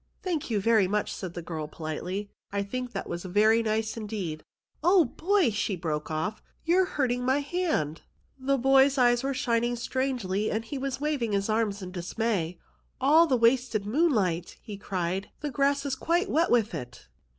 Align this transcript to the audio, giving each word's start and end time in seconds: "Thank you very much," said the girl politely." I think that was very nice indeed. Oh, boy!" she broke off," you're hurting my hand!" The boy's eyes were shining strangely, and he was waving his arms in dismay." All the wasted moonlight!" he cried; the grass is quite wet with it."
"Thank 0.23 0.49
you 0.49 0.59
very 0.59 0.87
much," 0.87 1.13
said 1.13 1.35
the 1.35 1.43
girl 1.43 1.67
politely." 1.67 2.31
I 2.51 2.63
think 2.63 2.91
that 2.91 3.07
was 3.07 3.23
very 3.23 3.61
nice 3.61 3.95
indeed. 3.95 4.43
Oh, 4.83 5.05
boy!" 5.05 5.51
she 5.51 5.75
broke 5.75 6.09
off," 6.09 6.41
you're 6.65 6.85
hurting 6.97 7.23
my 7.23 7.41
hand!" 7.41 8.01
The 8.49 8.57
boy's 8.57 8.97
eyes 8.97 9.21
were 9.23 9.35
shining 9.35 9.75
strangely, 9.75 10.49
and 10.49 10.65
he 10.65 10.79
was 10.79 10.99
waving 10.99 11.33
his 11.33 11.49
arms 11.49 11.83
in 11.83 11.91
dismay." 11.91 12.57
All 12.99 13.27
the 13.27 13.37
wasted 13.37 13.85
moonlight!" 13.85 14.57
he 14.63 14.75
cried; 14.75 15.29
the 15.41 15.51
grass 15.51 15.85
is 15.85 15.93
quite 15.93 16.31
wet 16.31 16.49
with 16.49 16.73
it." 16.73 17.07